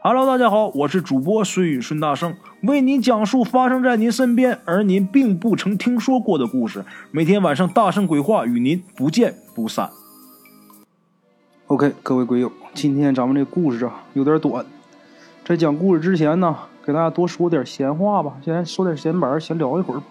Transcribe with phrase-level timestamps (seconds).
[0.00, 6.84] Hello，大家好，我是主播孙宇孙大圣，为您讲述发生在您身边而您并不曾听说过的故事。
[7.10, 9.90] 每天晚上大圣鬼话与您不见不散。
[11.66, 14.64] OK，各位鬼友，今天咱们这故事啊有点短，
[15.44, 16.56] 在讲故事之前呢，
[16.86, 20.04] 给大家多说点闲话吧，先说点闲白，先聊一会儿吧。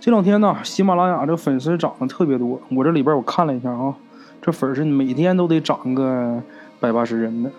[0.00, 3.94] 这两天呢，喜马拉雅这粉丝涨得特别多，我这里边我看了一下啊，
[4.42, 6.42] 这粉丝每天都得涨个
[6.78, 7.50] 百八十人的。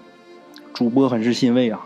[0.73, 1.79] 主播很是欣慰啊，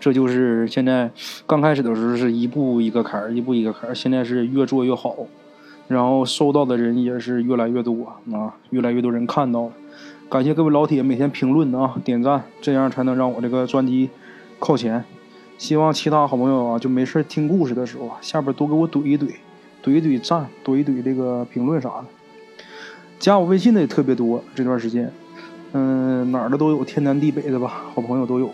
[0.00, 1.10] 这就是现在
[1.46, 5.14] 刚开始的时候是一步一个坎儿，一步一个坎儿，现在是越做越好，
[5.86, 9.72] 然后收到的人也是越来越多啊，越来越多人看到了。
[10.28, 14.10] 感谢各位老铁每天评论啊、点赞，这样才能让我这个专辑
[14.58, 15.04] 靠前。
[15.56, 19.30] 希望其他好朋友啊，就没事听故事的时候啊，下边多给我怼一怼，
[19.82, 22.04] 怼一怼赞，怼一怼这个评论啥的。
[23.18, 25.12] 加我微信的也特别多，这段时间。
[25.72, 28.50] 嗯，哪儿的都有，天南地北的吧，好朋友都有，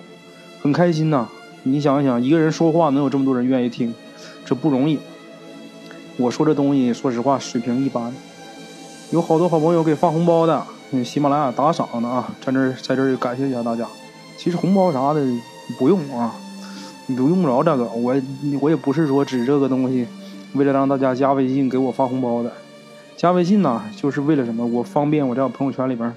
[0.60, 1.28] 很开心呐。
[1.62, 3.94] 你想一想，一个人说话能有这么多人愿意听，
[4.44, 4.98] 这不容易。
[6.16, 8.12] 我说这东西，说实话水平一般。
[9.12, 10.62] 有好多好朋友给发红包的，
[11.04, 13.86] 喜马拉雅打赏的啊，在这在这儿感谢一下大家。
[14.36, 15.24] 其实红包啥的
[15.78, 16.34] 不用啊，
[17.06, 17.84] 你都用不着这个。
[17.84, 18.14] 我
[18.60, 20.06] 我也不是说指这个东西，
[20.54, 22.52] 为了让大家加微信给我发红包的。
[23.16, 24.66] 加微信呢，就是为了什么？
[24.66, 26.12] 我方便我在我朋友圈里边。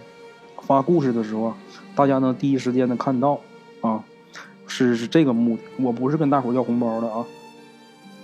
[0.67, 1.53] 发故事的时候，
[1.95, 3.39] 大家能第一时间的看到，
[3.79, 4.03] 啊，
[4.67, 5.61] 是是这个目的。
[5.81, 7.25] 我不是跟大伙要红包的啊。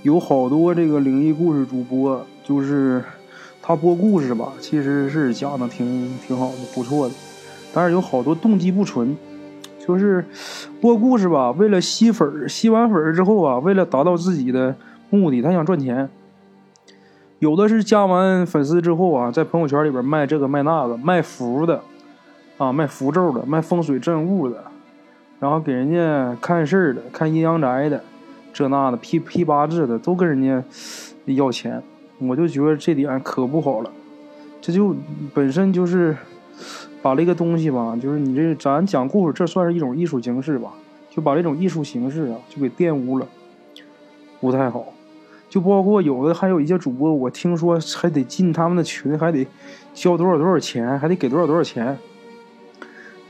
[0.02, 3.02] 有好多这个灵异故事主播，就是
[3.62, 7.16] 他播故事吧，其实是讲的挺挺好的，不错的。
[7.74, 9.16] 但是有好多动机不纯，
[9.88, 10.26] 就是
[10.82, 14.76] 播故事吧，为了吸粉，吸完粉之后啊，为了达到自己的
[15.10, 16.10] 目的，他想赚钱。
[17.40, 21.82] 有的是加完粉丝之后啊，在朋友圈里边卖这个卖那个，卖符的。
[22.58, 24.64] 啊，卖符咒的，卖风水镇物的，
[25.40, 28.04] 然后给人家看事儿的，看阴阳宅的，
[28.54, 30.64] 这那的批批八字的，都跟人家
[31.34, 31.82] 要钱。
[32.20, 33.92] 我就觉得这点可不好了，
[34.62, 34.96] 这就
[35.34, 36.16] 本身就是
[37.02, 40.72] 把这个东西吧，就是你这咱讲故事，这算是一种艺术形式吧，
[41.10, 43.28] 就把这种艺术形式啊，就给玷污了，
[44.40, 44.86] 不太好。
[45.50, 49.46] 就包括有的还有一些主播，我听说还得进他们的群，还得
[49.94, 51.98] 交多少多少钱，还得给多少多少钱。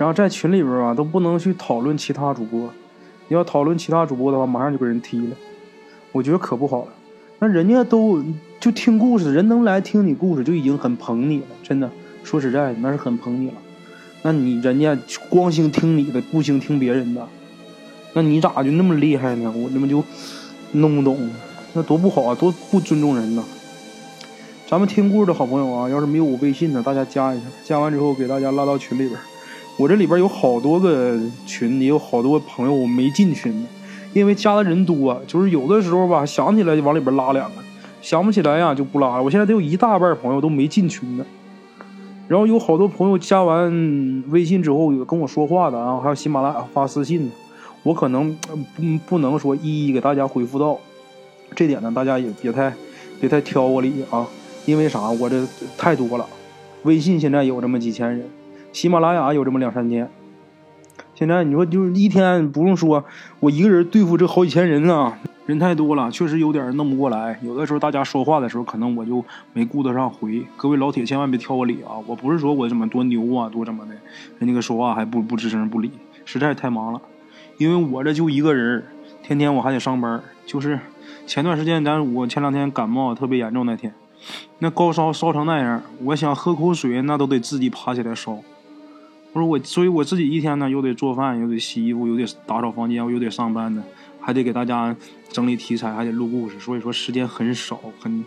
[0.03, 2.69] 然后在群里边啊，都不能去讨论其他主播。
[3.29, 5.35] 你要讨论其他主播的话，马上就给人踢了。
[6.11, 6.91] 我觉得可不好了。
[7.39, 8.21] 那人家都
[8.59, 11.45] 就听故事，人能来听你故事就已经很捧你了。
[11.63, 11.89] 真的，
[12.21, 13.53] 说实在的，那是很捧你了。
[14.23, 14.93] 那你人家
[15.29, 17.25] 光兴听你的，不兴听别人的，
[18.11, 19.49] 那你咋就那么厉害呢？
[19.55, 20.03] 我怎么就
[20.73, 21.29] 弄不懂？
[21.71, 23.43] 那多不好啊，多不尊重人呐！
[24.67, 27.45] 咱们听故事的好朋友啊，要是没有我微信的，大家加一下。
[27.63, 29.17] 加完之后给大家拉到群里边。
[29.77, 33.65] 我这里边有好多个群，也有好多朋友我没进群，
[34.13, 37.61] 因为加的人多，就是有的时候吧想起来就往里边拉两个，
[37.99, 39.23] 想不起来呀就不拉了。
[39.23, 41.25] 我现在得有一大半朋友都没进群呢，
[42.27, 47.31] 然后有好多朋友加完微信之后有跟我说话的啊，还有喜马拉雅发私信的，
[47.81, 48.31] 我可能
[48.75, 50.77] 不不能说一一给大家回复到，
[51.55, 52.71] 这点呢大家也别太
[53.19, 54.27] 别太挑我理啊，
[54.67, 55.09] 因为啥？
[55.09, 55.43] 我这
[55.75, 56.25] 太多了，
[56.83, 58.29] 微信现在有这么几千人。
[58.73, 60.09] 喜马拉雅有这么两三天，
[61.13, 63.05] 现在你说就是一天不用说，
[63.39, 67.39] 我一个人对付这好几千人啊，人太多了，确实有点弄不过来。
[67.43, 69.23] 有的时候大家说话的时候，可能我就
[69.53, 70.43] 没顾得上回。
[70.57, 72.01] 各位老铁千万别挑我理啊！
[72.07, 73.91] 我不是说我怎么多牛啊，多怎么的，
[74.39, 75.91] 人家说话还不不吱声不理，
[76.25, 76.99] 实在是太忙了。
[77.59, 78.83] 因为我这就一个人，
[79.21, 80.19] 天天我还得上班。
[80.47, 80.79] 就是
[81.27, 83.93] 前段时间咱我前两天感冒特别严重那天，
[84.57, 88.39] 那高烧烧成那样，我想喝口水那都得自己爬起来烧。
[89.33, 93.83] 不是我，所以我自己一天呢，又得做饭，又得洗衣服，又得打扫房间，我又得上班呢，
[94.21, 94.95] 还得给大家
[95.29, 98.23] 整理题材，还得录故事，所以说时间很少，很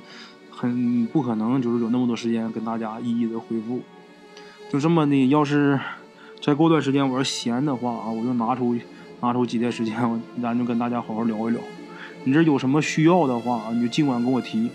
[0.51, 3.81] 很不可能，就是有那么多时间跟大家一一的回复。
[4.69, 5.79] 就这么的，要是
[6.43, 8.77] 再过段时间我要闲的话啊，我就拿出
[9.21, 9.95] 拿出几天时间，
[10.43, 11.63] 咱就跟大家好好聊一聊。
[12.25, 14.69] 你这有什么需要的话，你就尽管跟我提。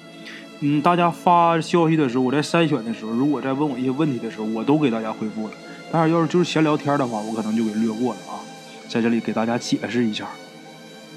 [0.62, 5.54] 嗯，大家发消息的时候，我在筛选的时候，如果在问我一些问题的时候，我都给大家回复了。
[5.92, 8.40] 但是要是就是闲聊天的话，我可能就给略过了啊。
[8.88, 10.28] 在这里给大家解释一下，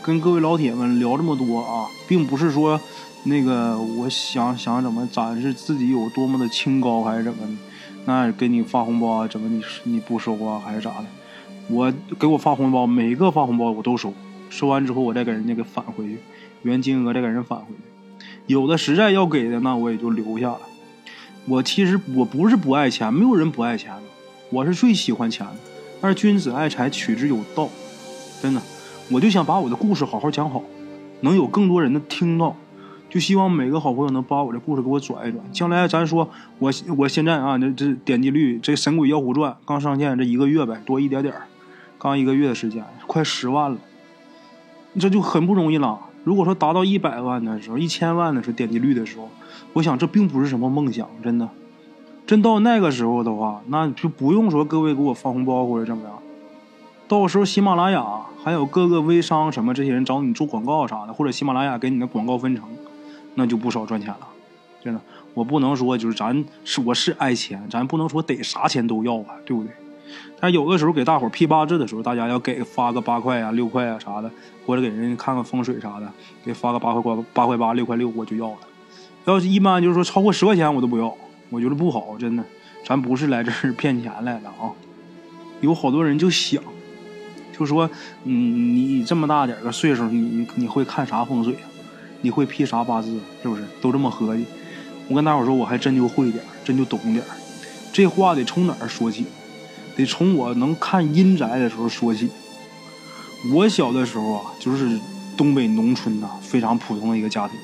[0.03, 2.81] 跟各位老铁们聊这么多啊，并不是说
[3.25, 7.53] 那个我想想怎么展示自己有多么的清高还是怎么的，
[8.05, 11.07] 那给你发红包啊，怎么你你不收啊还是咋的？
[11.69, 14.13] 我给我发红包，每个发红包我都收，
[14.51, 16.19] 收完之后我再给人家给返回去，
[16.63, 18.25] 原金额再给人返回去。
[18.47, 20.61] 有的实在要给的，那我也就留下了。
[21.47, 24.03] 我其实我不是不爱钱，没有人不爱钱的。
[24.55, 25.57] 我是最喜欢钱的，
[26.01, 27.69] 但是君子爱财，取之有道。
[28.41, 28.63] 真的，
[29.11, 30.63] 我就想把我的故事好好讲好，
[31.23, 32.55] 能有更多人的听到。
[33.11, 35.43] 就希望每个好朋友能把我的故事给我转一转。
[35.53, 36.31] 将来咱说，
[36.61, 41.35] 我我现在啊，这这点击率，这《神鬼妖狐传》刚上线这一个月呗，多一点点
[41.99, 43.79] 刚一个月的时间，快十万了，
[45.01, 45.99] 这就很不容易了。
[46.23, 49.29] 如果说达到一百万的时候，一千万的时候点击率的时候，
[49.73, 51.49] 我想这并不是什么梦想，真的。
[52.27, 56.19] 真到那个时候的话，那就不用说各位给我发红包或者怎么样。
[57.07, 58.03] 到时候喜马拉雅
[58.43, 62.65] 还有各个微商什么这些人找你做广告啥的，或者喜马拉雅给你的广告分成。
[63.35, 64.29] 那就不少赚钱了，
[64.81, 65.01] 真的。
[65.35, 69.73] 我不能说就是咱是我是爱钱，咱不能说得啥钱都要啊，对不对？
[70.39, 74.31] 但有的时候给大伙批八字的时候，大家要给发个八块啊、六块啊啥的，
[74.65, 76.09] 或者给人看看风水啥的，
[76.45, 78.59] 给发个八块八、八块八、六块六，我就要了。
[79.25, 81.13] 要是一般就是说超过十块钱我都不要，
[81.55, 82.43] 我觉得不好，真的。
[82.85, 84.75] 咱不是来这儿骗钱来的啊。
[85.61, 86.61] 有好多人就想，
[87.57, 87.89] 就说，
[88.25, 91.65] 嗯，你这么大点个岁数，你你会看啥风水啊？
[92.23, 93.21] 你会批啥八字？
[93.41, 94.45] 是不是都这么合计？
[95.09, 97.25] 我跟大伙说，我还真就会点真就懂点
[97.93, 99.25] 这话得从哪儿说起？
[99.97, 102.29] 得从我能看阴宅的时候说起。
[103.53, 104.99] 我小的时候啊，就是
[105.37, 107.57] 东北农村呐，非常普通的一个家庭。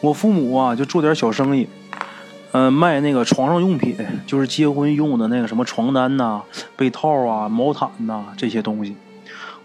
[0.00, 1.66] 我父母啊，就做点小生意，
[2.52, 3.96] 嗯，卖那个床上用品，
[4.26, 6.42] 就是结婚用的那个什么床单呐、
[6.76, 8.96] 被套啊、毛毯呐这些东西。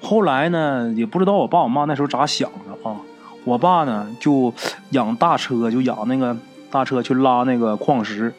[0.01, 2.97] 后来呢，也不知道我爸我妈那时候咋想的啊。
[3.45, 4.53] 我爸呢，就
[4.91, 6.35] 养大车，就养那个
[6.69, 8.33] 大车去拉那个矿石。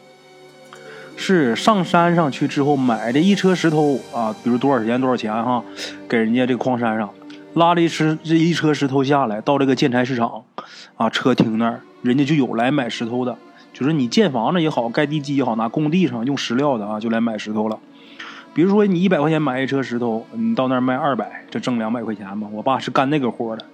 [1.17, 5.63] 是上山上去之后买的一车石头啊，比如多少钱多少钱哈，
[6.09, 7.09] 给人家这个矿山上
[7.55, 10.43] 拉了一车这一车石头下来，到这个建材市场
[10.97, 13.37] 啊，车停那儿，人家就有来买石头的，
[13.75, 17.79] 就是你建房子也好，盖地基也好，拿工地上用石料的啊，就来买石头了。
[18.55, 22.49] 比如说你一百块钱买一车石头，你到那儿卖二百，这挣两百块钱嘛。
[22.53, 23.67] 我爸是干那个活的。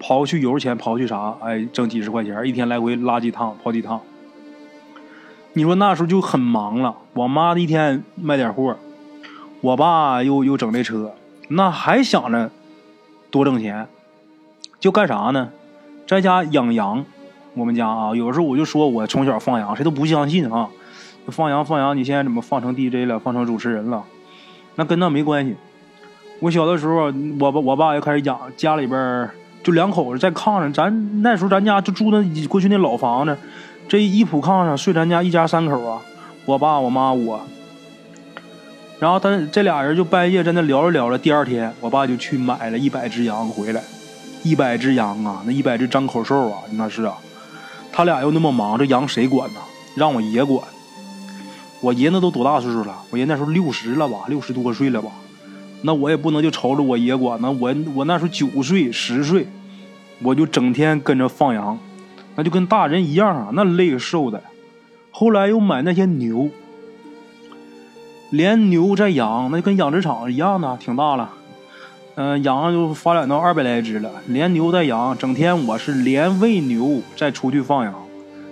[0.00, 1.36] 刨去油钱，刨去啥？
[1.42, 4.00] 哎，挣几十块钱，一天来回拉几趟，跑几趟。
[5.52, 6.96] 你说那时候就很忙了。
[7.12, 8.78] 我妈一天卖点货，
[9.60, 11.12] 我爸又又整这车，
[11.48, 12.50] 那还想着
[13.30, 13.86] 多挣钱，
[14.80, 15.50] 就干啥呢？
[16.06, 17.04] 在家养羊。
[17.54, 20.68] 我们家啊，有时候我就说我从小放羊，谁都不相信啊。
[21.28, 24.02] 放羊放羊，你现在怎么放成 DJ 了，放成主持人了？
[24.76, 25.56] 那跟那没关系。
[26.40, 29.30] 我小的时候，我爸我爸又开始养家里边。
[29.62, 33.38] 就两口子在炕上，咱那时候咱家就住那过去那老房子，
[33.86, 36.02] 这一铺炕上睡咱家一家三口啊，
[36.46, 37.40] 我爸我妈我。
[38.98, 43.80] 然后他这俩人就半夜在那聊着聊着，第二天我爸就去买了一百只羊回来，
[44.42, 47.16] 一百只羊啊，那一百只张口兽啊，那是啊。
[47.92, 49.60] 他俩又那么忙，这羊谁管呢？
[49.94, 50.66] 让我爷管。
[51.80, 52.96] 我爷那都多大岁数了？
[53.10, 55.10] 我爷那时候六十了吧，六十多岁了吧。
[55.82, 59.46] 那我也不能就瞅着我爷管呢，我我那时候九岁十岁，
[60.22, 61.76] 我就整天跟着放羊，
[62.36, 64.40] 那就跟大人一样啊，那累瘦的。
[65.10, 66.48] 后来又买那些牛，
[68.30, 71.30] 连牛带羊，那跟养殖场一样的，挺大了。
[72.14, 77.94] 嗯，羊就发展到二百来只了，连牛带羊，整天我是连喂牛再出去放羊，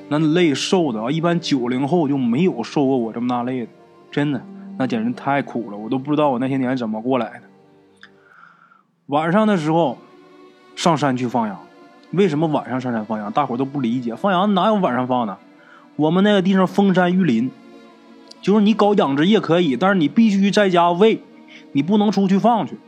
[0.09, 3.69] 那累瘦的啊，一般九零后就没有受过我这么大累的，
[4.11, 4.41] 真的。
[4.79, 7.43] 那简直太苦了，我都不知道我那些年怎么过来的。
[9.09, 9.99] 晚上的时候
[10.75, 11.61] 上山去放羊，
[12.13, 13.31] 为什么晚上上山放羊？
[13.31, 15.37] 大伙都不理解，放羊哪有晚上放的？
[15.97, 17.51] 我们那个地方封山育林，
[18.41, 21.21] 就是你搞养殖业可以，但是你必须在家喂，
[21.73, 22.79] 你不能出去放去。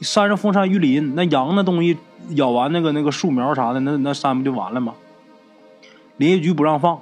[0.00, 1.96] 山上封山育林，那羊那东西
[2.30, 4.94] 咬完那个那个树苗啥的，那那山不就完了吗？
[6.16, 7.00] 林业局不让放，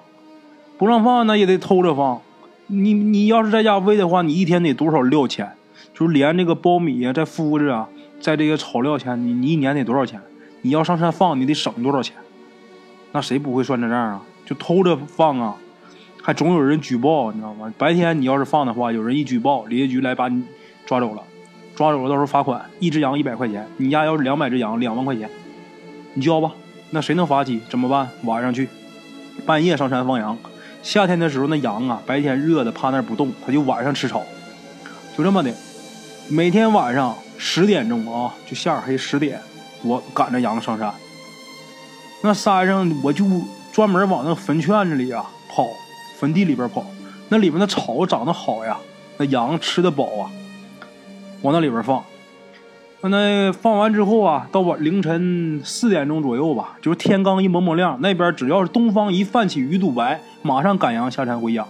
[0.79, 2.21] 不让放那也得偷着放。
[2.67, 5.53] 你你要是在家喂的话，你一天得多少料钱？
[5.93, 7.89] 就是连这个苞米啊、在麸子啊、
[8.21, 10.21] 在这些草料钱，你你一年得多少钱？
[10.63, 12.17] 你要上山放，你得省多少钱？
[13.13, 14.23] 那谁不会算这账啊？
[14.47, 15.57] 就偷着放啊，
[16.23, 17.73] 还总有人举报，你知道吗？
[17.79, 20.43] 白天你要是放的话，有人一举报，林业局来把你
[20.85, 21.23] 抓走了，
[21.77, 23.67] 抓走了到时候罚款，一只羊一百块钱。
[23.79, 25.29] 你家要是两百只羊，两万块钱，
[26.15, 26.53] 你交吧。
[26.91, 27.61] 那谁能罚起？
[27.69, 28.09] 怎么办？
[28.23, 28.69] 晚上去，
[29.45, 30.39] 半夜上山放羊。
[30.83, 34.23] 夏天的时候，那羊啊，白天热的趴那不动，它就晚上吃草，
[35.17, 35.53] 就这么的。
[36.29, 39.41] 每天晚上十点钟啊，就下黑十点，
[39.83, 40.95] 我赶着羊上山。
[42.23, 43.25] 那山上我就
[43.73, 45.67] 专门往那坟圈子里啊跑，
[46.19, 46.85] 坟地里边跑，
[47.29, 48.79] 那里边的草长得好呀，
[49.17, 50.31] 那羊吃的饱啊，
[51.45, 52.03] 往那里边放。
[53.03, 61.67] 那放完之后啊，到晚凌晨四点钟左右吧，就是天刚一蒙蒙亮，那边只要是东方一泛起鱼肚白，马上赶羊下山回家。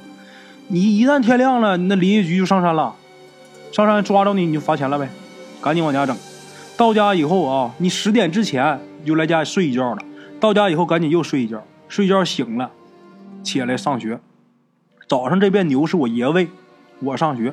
[0.68, 2.94] 你一旦天亮了，那林业局就上山了，
[3.72, 5.08] 上山抓着你你就罚钱了呗。
[5.60, 6.16] 赶紧往家整。
[6.76, 9.98] 到家以后啊，你十点之前你就来家睡一觉了。
[10.38, 12.70] 到家以后赶紧又睡一觉，睡觉醒了，
[13.42, 14.20] 起来上学。
[15.08, 16.46] 早上这边牛是我爷喂，
[17.00, 17.52] 我上学，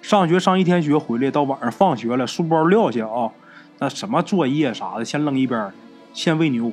[0.00, 3.30] 上学上一天学回来，到晚上放学了，书包撂下啊，
[3.78, 5.70] 那什么作业啥的先扔一边，
[6.12, 6.72] 先喂牛。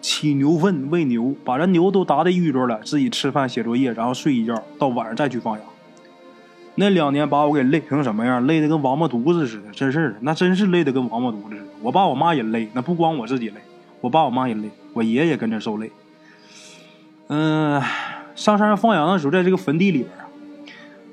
[0.00, 5.64] 起牛粪喂牛，把这牛都打得郁着了，自己吃饭写作业，然后睡一觉，到晚上再去放羊。
[6.74, 8.44] 那两年把我给累成什么样？
[8.46, 11.62] 累得跟王八犊子似的，真是的，那真是累得跟王八犊子似的。
[11.82, 13.56] 我爸我妈也累，那不光我自己累，
[14.00, 15.92] 我爸我妈也累，我爷爷跟着受累。
[17.28, 17.80] 嗯，
[18.34, 20.10] 上山放羊的时候，在这个坟地里边，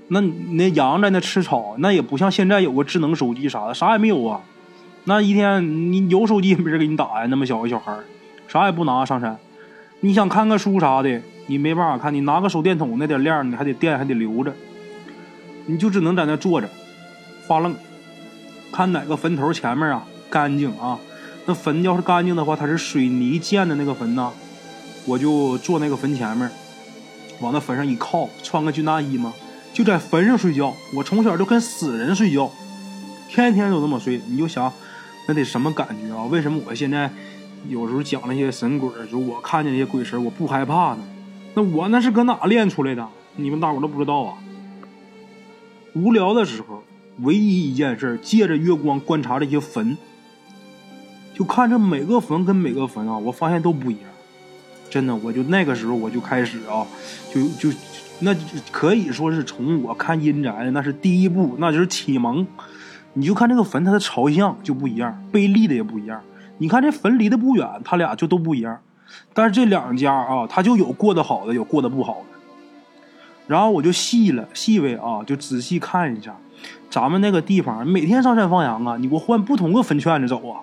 [0.10, 4.42] 那那羊在那吃草，那也不像现在有个智能手机啥的，啥也没有啊。
[5.06, 7.28] 那一天你有手机也没人给你打呀？
[7.30, 7.96] 那么小个小孩
[8.48, 9.38] 啥也不拿上山，
[10.02, 12.14] 你想看个书啥的，你没办法看。
[12.14, 14.54] 你拿个手电筒，那点亮，你还得电还得留着，
[15.68, 16.70] 你就只能在那坐着
[17.48, 17.76] 发愣，
[18.72, 21.00] 看哪个坟头前面啊干净啊。
[21.46, 24.32] 那坟要是干净的话，它是水泥建的那个坟呐，
[25.06, 26.50] 我就坐那个坟前面，
[27.40, 29.34] 往那坟上一靠，穿个军大衣嘛，
[29.80, 30.76] 就在坟上睡觉。
[30.94, 32.52] 我从小就跟死人睡觉，
[33.30, 34.20] 天天都这么睡。
[34.28, 34.70] 你就想，
[35.26, 36.26] 那得什么感觉啊？
[36.26, 37.10] 为什么我现在？
[37.70, 41.00] 有时候讲那些神鬼，就我看见那些鬼神，我不害怕呢。
[41.54, 43.08] 那我那是搁哪练出来的？
[43.38, 44.38] 你们大伙都不知道啊。
[45.94, 46.84] 无聊的时候，
[47.22, 49.98] 唯一一件事，借着月光观察这些坟，
[51.34, 54.04] 就看着每个坟跟每个坟啊，我发现都不一样。
[54.90, 56.86] 真的，我就那个时候我就开始啊，
[57.34, 57.78] 就就
[58.20, 58.36] 那
[58.72, 62.46] 可以说是从我看阴宅那是第一步，那就是启蒙。
[63.14, 66.22] 你就看这个坟，它的朝向就不一样，背立的也不一样。
[66.58, 68.80] 你看这坟离得不远，他俩就都不一样。
[69.34, 72.40] 但是这两家啊，他就有过得好的，有过得不好的。
[73.48, 76.36] 然后我就细了细微啊，就仔细看一下，
[76.90, 80.62] 咱们那个地方每天上山放羊啊，你给我换不同的坟圈子走啊。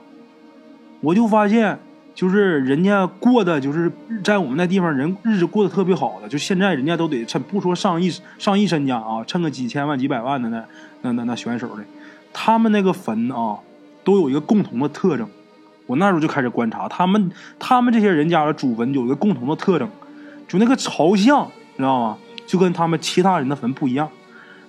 [1.01, 1.79] 我就发现，
[2.17, 3.93] 就是人家过的，就是
[4.25, 10.65] 在我们那地方人日子过得特别好的，就现在人家都得趁不说上亿上亿身家啊，趁个几千万几百万的那
[11.03, 11.85] 那那那选手的，
[12.33, 13.59] 他们那个坟啊，
[14.03, 15.29] 都有一个共同的特征。
[15.87, 19.87] 我那时候就开始观察他们，他们这些人家的祖坟有一个共同的特征，
[20.49, 22.19] 就那个朝向，你知道吗？
[22.47, 24.09] 就跟他们其他人的坟不一样，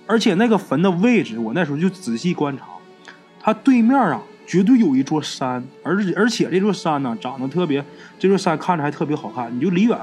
[0.06, 2.64] 而且那个坟的位置，我那时候就仔细观察，
[3.40, 7.84] 它对面啊，绝对有一座山，而且而且这座山呢，长得特别，
[8.18, 9.54] 这座山看着还特别好看。
[9.54, 9.98] 你就离远，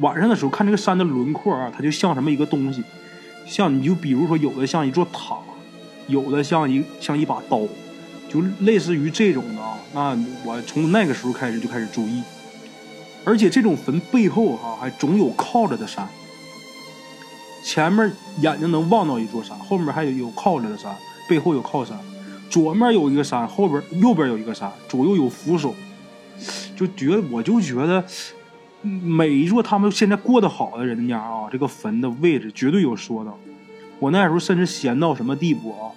[0.00, 2.84] 晚上的时候看这个山的轮廓啊，它就像什么一个东西，
[3.46, 5.38] 像你就比如说有的像一座塔，
[6.08, 7.62] 有的像一像一把刀。
[8.28, 12.22] 就类似于这种的啊，那我从那个时候开始就开始注意，
[13.24, 16.06] 而且这种坟背后哈还总有靠着的山，
[17.64, 18.12] 前面
[18.42, 20.94] 眼睛能望到一座山，后面还有有靠着的山，
[21.28, 21.96] 背后有靠山，
[22.48, 25.74] 左面有一个山，后边右边有一个山，左右有扶手，
[26.76, 28.04] 就觉得我就觉得
[28.82, 33.38] 每一座他们现在过得好的人家啊，这个坟的位置绝对有说道。
[33.98, 35.90] 我那时候甚至闲到什么地步啊，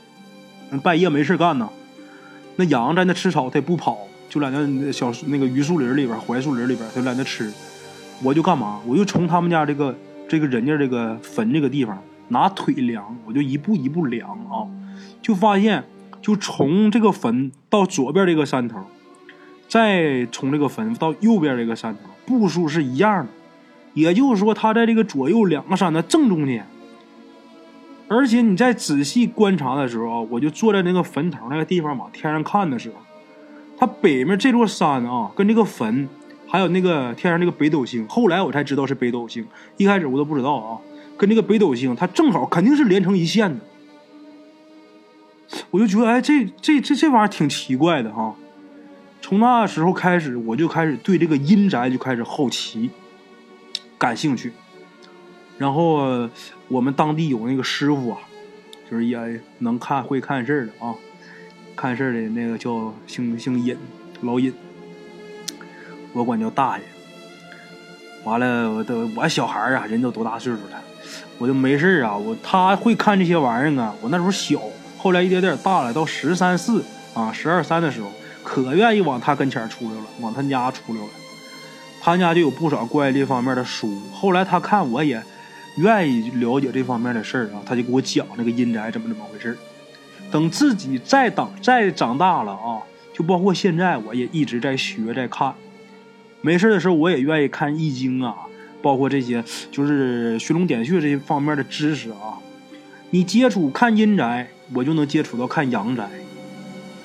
[0.79, 1.69] 半夜没事干呢。
[2.55, 3.97] 那羊在那吃草，它也不跑，
[4.29, 7.51] 就在那小那个榆树林里边、槐树林里边，它在那吃。
[8.23, 8.79] 我就干嘛？
[8.85, 9.95] 我就从他们家这个
[10.27, 14.67] 这个人家这个坟这个地方拿腿量，我就一步一步量啊，
[15.21, 15.83] 就发现，
[16.21, 18.79] 就从这个坟到左边这个山头，
[19.67, 23.31] 再从这个坟到右边这个山头，步数是一样的。
[23.93, 26.65] 也就是说，它在这个左右两个山的正中间。
[28.07, 32.95] 而且你在仔细观察的时候啊，我就坐在那个坟头那个地方往天上看的时候，
[33.77, 36.09] 它北面这座山啊，跟这个坟，
[36.47, 39.45] 还有那个天上那个北斗星，后来我才知道是北斗星，
[39.77, 40.77] 一开始我都不知道啊，
[41.17, 43.59] 跟这个北斗星，它正好肯定是连成一线的。
[45.71, 48.35] 我就觉得，哎，这这这这玩意儿挺奇怪的哈。
[49.21, 52.89] 从那时候开始，我就开始对这个阴宅就开始好奇，
[53.97, 54.53] 感兴趣。
[55.57, 56.29] 然后
[56.69, 58.19] 我们当地有那个师傅啊，
[58.89, 60.95] 就是也能看会看事儿的啊，
[61.75, 63.77] 看事儿的那个叫姓姓尹，
[64.21, 64.53] 老尹，
[66.13, 66.83] 我管叫大爷。
[68.23, 70.81] 完了，我都我小孩啊，人都多大岁数了，
[71.37, 73.93] 我就没事啊，我他会看这些玩意儿啊。
[74.01, 74.61] 我那时候小，
[74.99, 76.83] 后来一点点大了，到十三四
[77.15, 78.11] 啊，十二三的时候，
[78.43, 81.09] 可愿意往他跟前出溜了，往他家出溜了。
[81.99, 83.99] 他家就有不少关于这方面的书。
[84.13, 85.23] 后来他看我也。
[85.77, 89.57] 愿意了解这方面的事儿啊，他就给我讲那个阴宅怎么怎么回事
[90.29, 92.81] 等自己再长再长大了啊，
[93.13, 95.53] 就包括现在，我也一直在学在看。
[96.41, 98.35] 没事的时候，我也愿意看易经啊，
[98.81, 99.41] 包括这些
[99.71, 102.35] 就是寻龙点穴这些方面的知识啊。
[103.11, 106.09] 你接触看阴宅，我就能接触到看阳宅。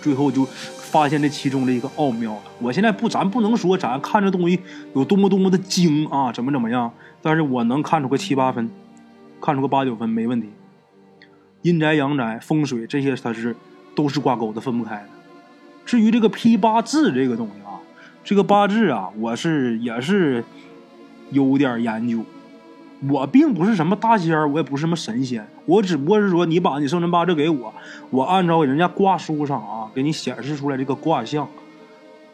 [0.02, 2.42] 最后就发现这其中的一个奥妙了。
[2.60, 4.60] 我现在不，咱不能说咱看这东西
[4.94, 6.92] 有多么多么的精啊，怎么怎么样，
[7.22, 8.70] 但是我能看出个七八分，
[9.40, 10.50] 看出个八九分没问题。
[11.62, 13.56] 阴宅阳宅风水这些它是
[13.94, 15.08] 都是挂钩的，分不开的。
[15.86, 17.80] 至于这个批八字这个东西啊，
[18.22, 20.44] 这个八字啊，我是也是
[21.30, 22.22] 有点研究。
[23.10, 27.74] 我并不是什么大仙儿，我也不是什么神仙，我只不过是说，你把你生辰八字给我，
[28.10, 31.48] 我按照人家卦书上啊，给你显示出来这个卦象，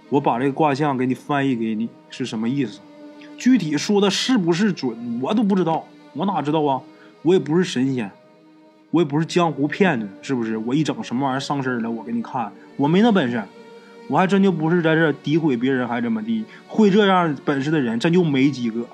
[0.09, 2.81] 我把这个卦象给你翻译给你是什么意思？
[3.37, 6.81] 具体说的是不是准，我都不知道，我哪知道啊？
[7.23, 8.11] 我也不是神仙，
[8.91, 10.57] 我也不是江湖骗子，是不是？
[10.59, 13.43] 我一整什么玩意儿上身了，我给你看，我没那本事，
[14.09, 16.45] 我还真就不是在这诋毁别人，还怎么地？
[16.69, 18.87] 会这样本事的人，真就没几个。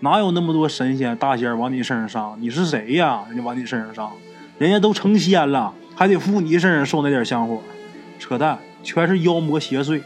[0.00, 2.36] 哪有那么多神仙大仙往你身上上？
[2.38, 3.24] 你是谁呀？
[3.28, 4.12] 人家往你身上上，
[4.58, 7.62] 人家都成仙了，还得附你身上受那点香火？
[8.18, 10.02] 扯淡，全是妖魔邪祟。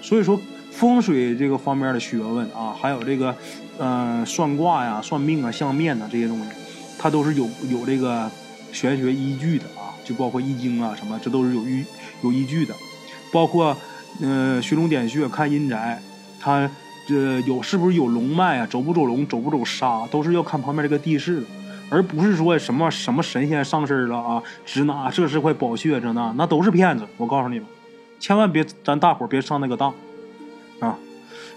[0.00, 3.36] 所以说，风水这个方面的学问啊，还有这个，
[3.78, 6.50] 嗯，算卦呀、算命啊、相面呐这些东西，
[6.98, 8.30] 它都是有有这个
[8.72, 9.92] 玄学依据的啊。
[10.02, 11.84] 就包括易经啊什么，这都是有依
[12.22, 12.74] 有依据的。
[13.30, 13.76] 包括，
[14.20, 16.00] 嗯，寻龙点穴看阴宅，
[16.40, 16.70] 它。
[17.08, 18.66] 这有是不是有龙脉啊？
[18.66, 21.46] 走不走龙，走不走沙，都是要看旁边这个地势的，
[21.88, 27.06] 而不是说什么什么神仙上身了啊，指哪这是块宝穴，这那那都是骗子。
[27.16, 27.66] 我告诉你们，
[28.20, 29.94] 千万别咱大伙别上那个当
[30.80, 30.98] 啊！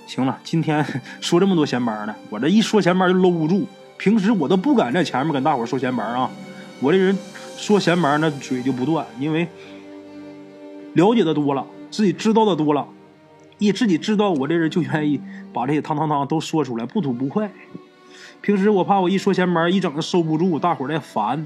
[0.07, 0.85] 行了，今天
[1.19, 3.67] 说这么多闲白呢，我这一说闲白就搂不住。
[3.97, 6.31] 平时我都不敢在前面跟大伙说闲白啊，
[6.79, 7.17] 我这人
[7.57, 9.45] 说闲白那嘴就不断，因为
[10.93, 12.87] 了解的多了，自己知道的多了。
[13.61, 15.21] 一自己知道，我这人就愿意
[15.53, 17.51] 把这些汤汤汤都说出来，不吐不快。
[18.41, 21.45] 平时我怕我一说闲班，一整个收不住，大伙儿再烦，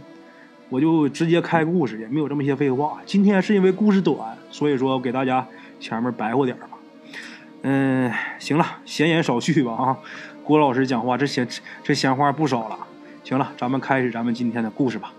[0.70, 3.00] 我就直接开故事，也没有这么些废话。
[3.06, 4.18] 今天是因为故事短，
[4.50, 5.46] 所以说我给大家
[5.78, 6.70] 前面白话点吧。
[7.64, 9.98] 嗯，行了，闲言少叙吧啊。
[10.46, 11.46] 郭老师讲话这闲
[11.84, 12.78] 这闲话不少了。
[13.26, 15.12] 行了，咱们开始咱们今天的故事吧。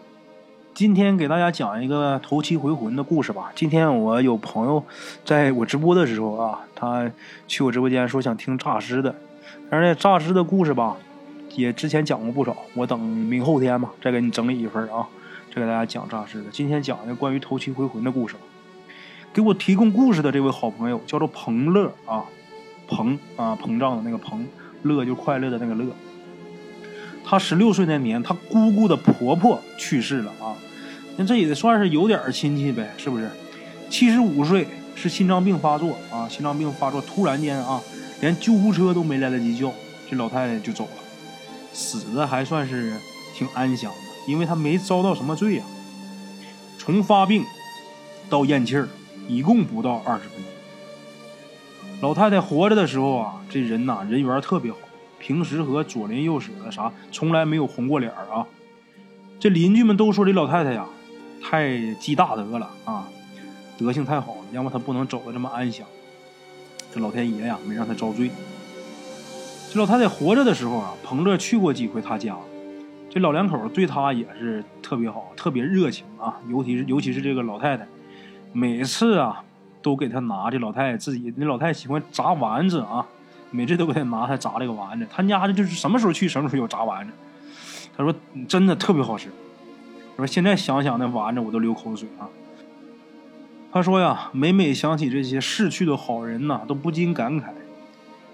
[0.77, 3.51] 今天给大家讲一个头七回魂的故事吧。
[3.55, 4.85] 今天我有朋友
[5.25, 7.11] 在我直播的时候啊，他
[7.49, 9.15] 去我直播间说想听诈尸的，
[9.71, 10.99] 但是诈尸的故事吧，
[11.55, 12.55] 也之前讲过不少。
[12.75, 15.09] 我等明后天吧，再给你整理一份啊，
[15.49, 16.51] 再给大家讲诈尸的。
[16.51, 18.35] 今天讲一个关于头七回魂的故事。
[19.33, 22.23] 给我提供故事的这位好朋友叫做彭乐啊，
[22.87, 24.45] 膨啊膨胀的那个膨，
[24.83, 25.87] 乐就快乐的那个乐。
[27.29, 30.55] 她十六岁那年，她姑姑的婆婆去世了啊。
[31.17, 33.29] 那这也算是有点亲戚呗，是不是？
[33.91, 37.83] 七十五岁是心脏病发作啊，心脏病发作，突然间啊，
[38.21, 39.73] 连救护车都没来得及叫，
[40.09, 41.03] 这老太太就走了，
[41.73, 42.95] 死的还算是
[43.35, 45.65] 挺安详的，因为她没遭到什么罪呀。
[46.79, 47.45] 从发病
[48.31, 48.89] 到咽气儿，
[49.27, 50.45] 一共不到二十分钟。
[52.03, 54.79] 老太太活着的时候啊，这人呐人缘特别好，
[55.19, 58.47] 平时和左邻右舍的啥从来没有红过脸儿啊。
[59.39, 60.87] 这邻居们都说这老太太呀。
[61.49, 63.07] 太积大德了啊，
[63.79, 65.87] 德性太好了，要么她不能走得这么安详。
[66.93, 68.31] 这老天爷呀，没让她遭罪。
[69.71, 72.37] 这老太太活着的时候啊，彭乐去过几回她家，
[73.09, 76.35] 这老两口对她也是特别好，特别热情啊。
[76.49, 77.87] 尤其是尤其是这个老太太，
[78.53, 79.45] 每次啊
[79.81, 83.07] 都给她拿这老太太自己那老太太喜欢炸丸子啊，
[83.57, 85.07] 每次都给他拿他炸这个丸子。
[85.11, 87.12] 他家的就是什么时候去什么时候有炸丸子。
[87.97, 88.14] 他说
[88.47, 89.31] 真的特别好吃。
[90.16, 92.29] 他说现在想想那丸子，我都流口水啊。
[93.73, 97.45] 他说呀，每每想起这些逝去的好人呐，都不禁感慨：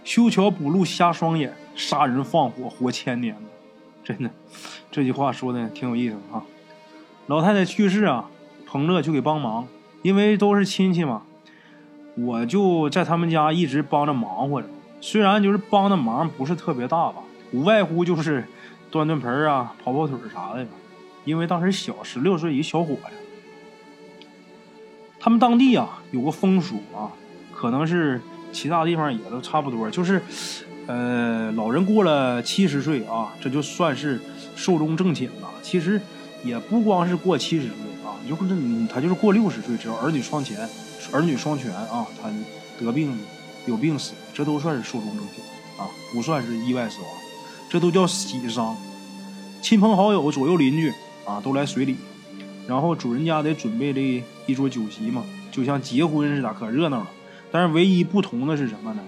[0.05, 3.37] 修桥补路瞎双眼，杀人放火活千年。
[4.05, 4.31] 真的，
[4.91, 6.43] 这句话说的挺有意思啊。
[7.29, 8.29] 老太太去世啊，
[8.67, 9.67] 彭乐就给帮忙，
[10.03, 11.23] 因为都是亲戚嘛，
[12.17, 14.69] 我就在他们家一直帮着忙活着。
[15.03, 17.17] 虽然就是帮的忙不是特别大吧，
[17.53, 18.47] 无外乎就是
[18.89, 20.65] 端端盆啊、跑跑腿啥的。
[21.25, 23.11] 因为当时小，十六岁一小伙子。
[25.21, 27.11] 他们当地啊有个风俗啊，
[27.53, 28.21] 可能是
[28.53, 30.23] 其他地方也都差不多，就是，
[30.87, 34.21] 呃，老人过了七十岁啊，这就算是
[34.55, 35.51] 寿终正寝了。
[35.63, 36.01] 其实
[36.45, 40.69] 也不光是过七十岁啊，就是他就是过六十岁，只要儿女双全，
[41.13, 42.29] 儿女双全啊，他
[42.85, 43.17] 得病
[43.67, 45.45] 有病死，这都算是寿终正寝
[45.79, 47.09] 啊，不算是意外死亡，
[47.69, 48.77] 这都叫喜丧。
[49.61, 50.93] 亲朋好友、左右邻居。
[51.25, 51.95] 啊，都来随礼，
[52.67, 55.23] 然后主人家得准备这一桌酒席嘛，
[55.53, 57.09] 就像结婚似的，可热闹了。
[57.53, 59.01] 但是唯一不同的是什么呢？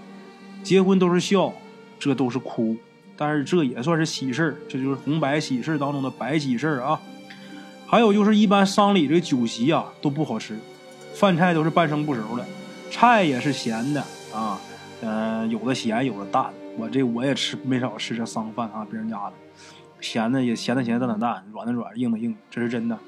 [0.63, 1.51] 结婚都是笑，
[1.99, 2.77] 这都是哭。
[3.17, 7.01] 但是这也算是喜事儿，这就是红白喜事当中的白喜事啊。
[7.85, 10.57] 还有就是一般丧礼这酒席啊都不好吃，
[11.13, 12.45] 饭菜都是半生不熟的，
[12.89, 14.01] 菜也是咸的
[14.35, 14.59] 啊，
[15.01, 16.53] 嗯，有的咸，有的淡。
[16.77, 19.33] 我这我也吃没少吃这丧饭啊，别人家的
[20.01, 22.99] 咸的也咸的咸，淡的淡，软的软，硬的硬，这是真的。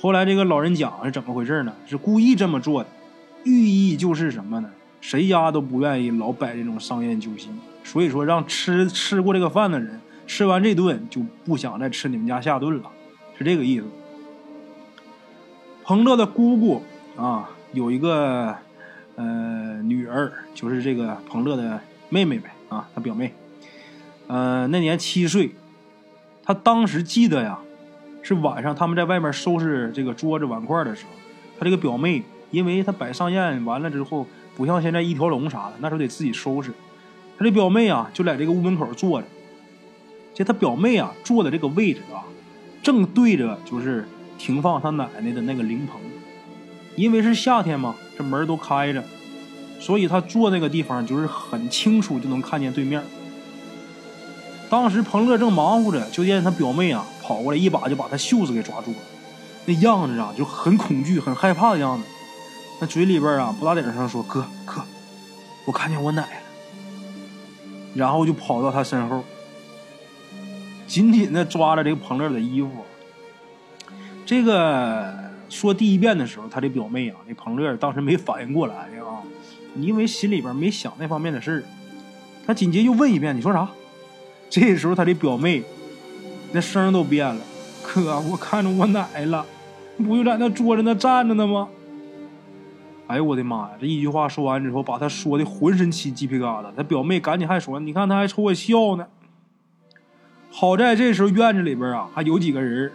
[0.00, 1.72] 后来这个老人讲是怎么回事呢？
[1.86, 2.90] 是故意这么做的，
[3.44, 4.70] 寓意就是什么呢？
[5.00, 7.48] 谁家都不愿意老摆这种商宴酒席，
[7.82, 12.90] 所以说让吃吃过这个饭的人吃完这顿就不想再吃你们家下顿了，
[13.38, 13.86] 是这个意思。
[15.84, 16.82] 彭乐的姑姑
[17.16, 18.54] 啊，有一个
[19.18, 21.78] 呃女儿，就是这个彭乐的
[22.08, 23.34] 妹妹呗啊，他表妹，
[24.28, 25.50] 呃那年七岁，
[26.42, 27.58] 他当时记得呀，
[28.22, 31.10] 是晚上他们在外面收拾这个桌子碗筷的时候，
[31.58, 34.26] 他这个表妹，因为他摆上宴完了之后。
[34.56, 36.72] 不像现在一条龙啥的，那时候得自己收拾。
[37.38, 39.28] 他这表妹啊，就在这个屋门口坐着。
[40.34, 42.26] 这他表妹啊，坐的这个位置啊，
[42.82, 44.04] 正对着就是
[44.36, 46.00] 停放他奶奶的那个灵棚。
[46.96, 49.04] 因为是夏天嘛，这门都开着，
[49.78, 53.00] 所以他坐那个地方就是很清楚就能看见对面。
[54.68, 58.98] 当时彭乐正忙活着，就见他表妹啊跑过来，一把就把他袖子给抓住了，
[59.66, 62.04] 那样子啊就很恐惧、很害怕的样子。
[62.80, 64.82] 那嘴里边啊，不大点声说：“哥哥，
[65.64, 66.42] 我看见我奶了。”
[67.94, 69.24] 然后就跑到他身后，
[70.86, 72.68] 紧紧的抓着这个彭乐的衣服。
[74.26, 79.22] 这个说第一遍的时候，他的表妹啊，那彭乐当时没反应过来啊，
[79.76, 81.64] 因为心里边没想那方面的事。
[82.46, 83.68] 他紧接又问一遍：“你说啥？”
[84.48, 85.62] 这时候他的表妹
[86.52, 87.40] 那声都变了
[87.84, 89.44] ：“哥，我看着我奶了，
[89.98, 91.68] 不就在那桌子那站着呢吗？”
[93.08, 93.70] 哎呦我的妈呀！
[93.80, 96.66] 这一句话说完之后，把他说的浑身起鸡皮疙瘩。
[96.76, 99.06] 他表妹赶紧还说：“你看他还冲我笑呢。”
[100.50, 102.90] 好在这时候院子里边啊还有几个人，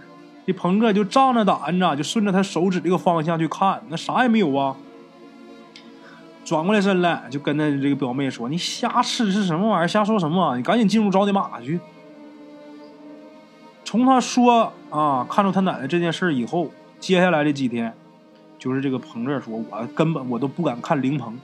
[0.45, 4.75] 这鹏哥就仗着胆子，就顺着他手指这个方向去看，那啥也没有啊。
[6.43, 9.88] 转过来身来，就跟他这个表妹说：“你瞎吃是什么玩意儿？
[9.88, 10.58] 瞎说什么？
[10.58, 11.79] 你赶紧进屋找你妈去。”
[13.86, 17.93] 从他说啊看着他奶奶这件事以后，接下来的几天。
[18.60, 21.38] 就是这个鹏哥说，我根本我都不敢看灵棚，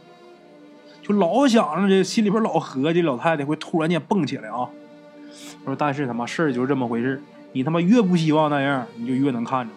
[1.02, 4.70] 就老想着这心里边老合计，老太太会突然间蹦起来啊。
[5.66, 9.74] 说但是他妈事儿就是这么回事你他妈越不希望那样，你就越能看着。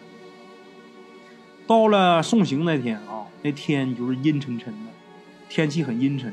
[1.67, 4.91] 到了送行那天啊，那天就是阴沉沉的，
[5.49, 6.33] 天气很阴沉，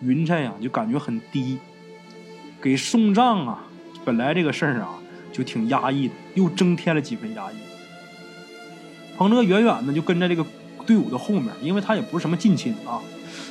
[0.00, 1.58] 云彩呀就感觉很低。
[2.60, 3.64] 给送葬啊，
[4.04, 4.98] 本来这个事儿啊
[5.32, 7.56] 就挺压抑的，又增添了几分压抑。
[9.16, 10.44] 彭乐远远的就跟在这个
[10.86, 13.00] 队伍的后面，因为他也不是什么近亲啊，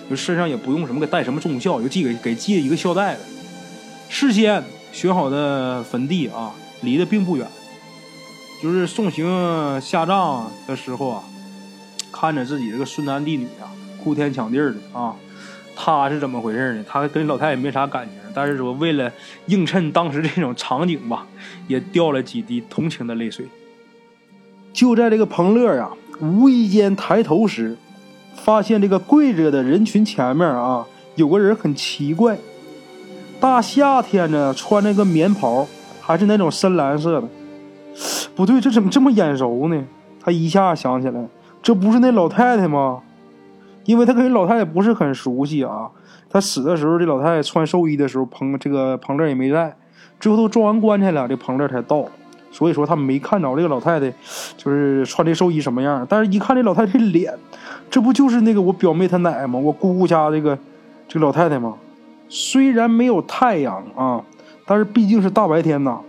[0.10, 3.22] 就身上也不用什么给带什么重孝，就系给给系一个孝带子。
[4.10, 7.48] 事先选好的坟地啊，离得并不远，
[8.62, 11.24] 就是送行下葬的时候啊，
[12.12, 13.72] 看着自己这个孙男弟女啊，
[14.04, 15.16] 哭天抢地的啊，
[15.76, 16.86] 他是怎么回事呢？
[16.88, 19.12] 他跟老太太没啥感情，但是说为了
[19.48, 21.26] 映衬当时这种场景吧，
[21.68, 23.46] 也掉了几滴同情的泪水。
[24.74, 27.78] 就在这个彭乐啊，无意间抬头时，
[28.36, 32.38] 发现这个跪着的人群前面啊，有个人很奇怪。
[33.40, 35.68] 大夏天呢，穿那个棉袍，
[36.06, 37.28] 还是那种深蓝色的。
[38.36, 39.84] 不对，这怎么这么眼熟呢？
[40.20, 41.28] 他一下想起来，
[41.62, 43.02] 这不是那老太太吗？
[43.86, 45.90] 因为他跟老太太不是很熟悉啊。
[46.30, 49.76] 他死的时候，这老太太穿寿衣的时候，彭这个彭乐也没在。
[50.20, 52.06] 最后都装完棺材了，这彭乐才到。
[52.52, 54.12] 所以说他没看着这个老太太，
[54.58, 56.06] 就是穿这寿衣什么样。
[56.10, 57.34] 但是一看这老太太脸，
[57.90, 59.60] 这不就是那个我表妹她奶吗？
[59.60, 60.58] 我姑姑家这个
[61.08, 61.76] 这个老太太吗？
[62.30, 64.24] 虽然没有太阳啊，
[64.74, 66.00] 但是毕竟是大白天呐。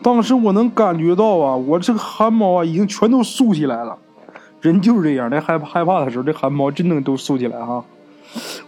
[0.00, 3.98] 当时我能感觉到啊，我这个汗毛啊已经全都竖起来了。
[4.60, 7.84] 人就是这样，在害怕害怕的时候，这汗毛真能都竖起来哈。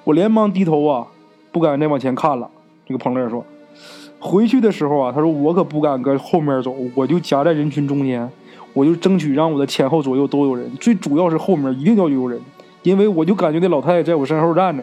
[0.03, 1.07] 我连忙低头啊，
[1.53, 2.51] 不敢再往前看了。
[2.85, 3.45] 这个彭乐说。
[4.19, 8.29] 回去的时候啊，他说我可不敢搁后面走，我就夹在人群中间，
[8.73, 12.41] 我就争取让我的前后左右都有人，最主要是后面一定要有人，
[12.83, 14.83] 因为我就感觉那老太太在我身后站着。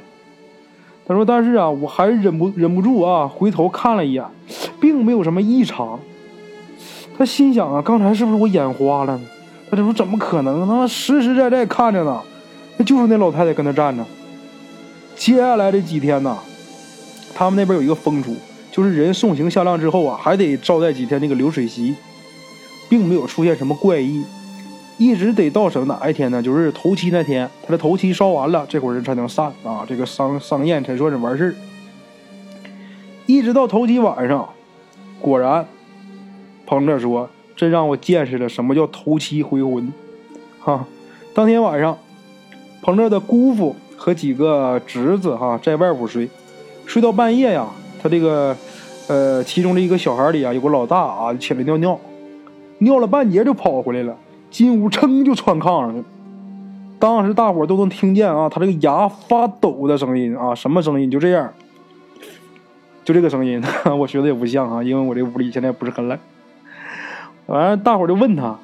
[1.12, 4.24] 他说，但是啊，我还是忍不忍不住啊，回头看了一眼，
[4.80, 6.00] 并没有什么异常。
[7.18, 9.24] 他心想啊，刚才是不是我眼花了呢？
[9.70, 10.66] 他这说怎么可能？
[10.66, 12.22] 他实实在在看着呢，
[12.78, 14.06] 那就是那老太太跟那站着。
[15.18, 16.38] 接下来这几天呢，
[17.36, 18.34] 他们那边有一个风俗。
[18.72, 21.94] 就是人送行下葬之后啊，还得招待几天那个流水席，
[22.88, 24.24] 并没有出现什么怪异，
[25.02, 26.44] 一直得到什么哪一天呢？
[26.44, 31.56] 就是头七那天，他的头七烧完了，这会人才能散啊，这个丧丧宴才算是完事儿。
[33.26, 34.48] 一直到头七晚上，
[35.20, 35.66] 果然，
[36.68, 39.92] 彭乐说：“真让我见识了什么叫头七回魂。”
[40.62, 40.86] 哈，
[41.34, 41.98] 当天晚上，
[42.84, 46.30] 彭乐的姑父和几个侄子哈在外屋睡，
[46.86, 47.66] 睡到半夜呀，
[48.00, 48.56] 他这个
[49.08, 52.00] 呃其中的一个小孩里啊有个老大啊起来尿尿，
[52.78, 54.16] 尿了半截就跑回来了，
[54.52, 56.06] 进屋噌就窜炕上去了。
[57.00, 61.10] 当时大伙都能听见啊，他这个牙发抖的声音啊，什么声音？
[61.10, 61.52] 就这样，
[63.04, 63.60] 就这个声音，
[63.98, 66.20] 我学的也不像啊，因为我这屋里现在不是很冷。
[67.48, 68.56] 完了，大伙就问他，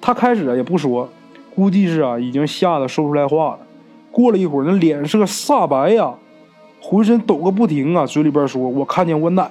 [0.00, 1.08] 他开始啊也不说，
[1.54, 3.60] 估计是啊已经吓得说不出来话了。
[4.12, 6.12] 过了一会儿，那脸色煞白呀，
[6.82, 9.50] 浑身抖个不停啊，嘴里边说：“我看见我奶了，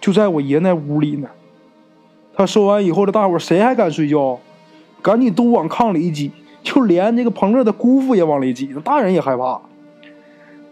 [0.00, 1.28] 就在我爷那屋里呢。”
[2.34, 4.38] 他说完以后，这大伙谁还敢睡觉？
[5.02, 6.30] 赶紧都往炕里一挤。
[6.62, 9.58] 就连这个彭乐的姑父也往里挤，大人也害怕。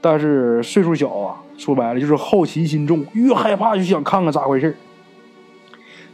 [0.02, 4.76] 但是岁数小啊，说白了就是好奇心重，越害怕就想看看咋回事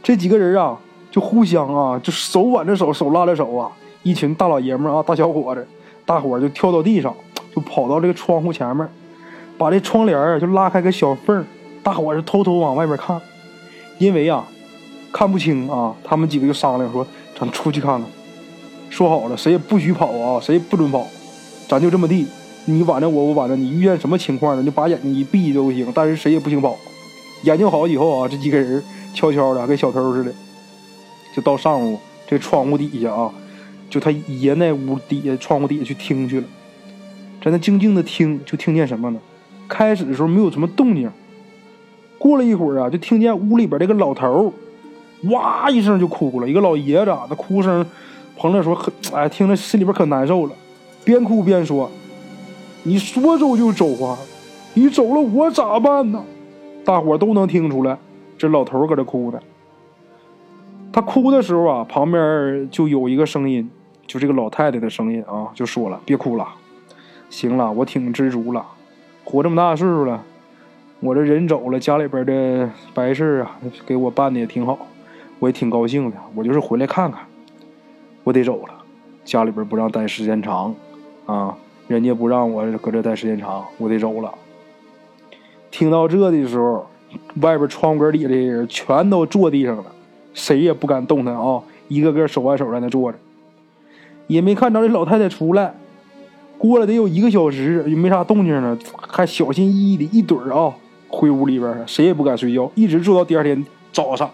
[0.01, 0.77] 这几个人啊，
[1.11, 3.69] 就互相啊，就手挽着手，手拉着手啊，
[4.01, 5.67] 一群大老爷们啊，大小伙子，
[6.05, 7.13] 大伙就跳到地上，
[7.53, 8.87] 就跑到这个窗户前面，
[9.57, 11.45] 把这窗帘就拉开个小缝
[11.83, 13.19] 大伙就偷偷往外面看，
[13.97, 14.47] 因为啊，
[15.15, 17.07] 看不清啊，他们几个就商量说，
[17.39, 18.03] 咱出去看看。
[18.89, 20.41] 说好了，谁也不许跑啊！
[20.41, 21.07] 谁也不准跑，
[21.69, 22.27] 咱就这么地。
[22.65, 23.71] 你挽着我，我挽着你。
[23.71, 24.61] 遇见什么情况呢？
[24.61, 26.75] 就把眼睛一闭都行，但是谁也不行跑。
[27.43, 30.33] 研究好以后啊，这几个人悄悄的，跟小偷似的，
[31.33, 31.97] 就到上屋
[32.27, 33.31] 这窗户底下啊，
[33.89, 36.47] 就他爷那屋底下窗户底下去听去了，
[37.41, 39.19] 在那静静的听，就听见什么呢？
[39.69, 41.09] 开始的时候没有什么动静，
[42.17, 44.53] 过了一会儿啊，就听见屋里边这个老头
[45.29, 47.85] 哇一声就哭了，一个老爷子，那哭声。
[48.37, 48.77] 彭乐说
[49.15, 50.51] ：“哎，听着心里边可难受了，
[51.05, 51.89] 边哭边说
[52.83, 54.17] ：‘你说走就走啊，
[54.73, 56.21] 你走了我咋办呢？’
[56.83, 57.97] 大伙都能听出来，
[58.37, 59.39] 这老头搁这哭呢。
[60.91, 63.69] 他哭的时候啊，旁边就有一个声音，
[64.05, 66.45] 就这个老太太的声音啊，就说了：‘别哭了，
[67.29, 68.65] 行了，我挺知足了，
[69.23, 70.21] 活这么大岁数了，
[70.99, 74.77] 我这人走了，家里边的白事啊，给我办的也挺好，
[75.39, 77.21] 我也挺高兴的，我就是回来看看。’”
[78.23, 78.73] 我得走了，
[79.23, 80.73] 家里边不让待时间长，
[81.27, 81.55] 啊，
[81.87, 84.33] 人家不让我搁这待时间长，我得走了。
[85.69, 86.87] 听到这的时候，
[87.41, 89.85] 外边窗格里的人全都坐地上了，
[90.33, 93.19] 谁也不敢动弹啊，一个个手挽手在那坐着，
[94.25, 95.75] 也没看着这老太太出来。
[96.57, 98.75] 过了得有一个小时，也没啥动静了，
[99.07, 100.73] 还小心翼翼的一盹啊，
[101.09, 104.31] 回屋里边谁也不敢睡觉，一直坐到第二天早上。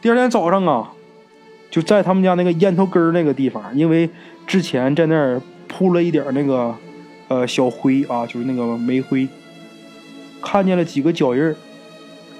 [0.00, 0.92] 第二天早上啊。
[1.70, 4.10] 就在他们家那个烟头根那个地方，因为
[4.44, 6.74] 之前在那儿铺了一点那个
[7.28, 9.28] 呃小灰啊，就是那个煤灰，
[10.42, 11.54] 看见了几个脚印儿。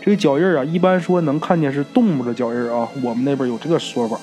[0.01, 4.18] 这个脚印儿啊，一般说能看见是动物的脚印儿啊，我们那边有这个说法，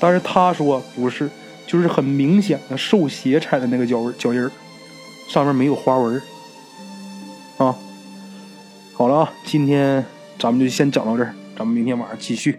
[0.00, 1.30] 但是他说不是，
[1.64, 4.50] 就是很明显的受鞋踩的那个脚脚印儿，
[5.28, 6.20] 上面没有花纹
[7.58, 7.72] 啊。
[8.94, 10.04] 好了啊，今天
[10.40, 12.58] 咱们就先讲到这儿，咱们明天晚上继续。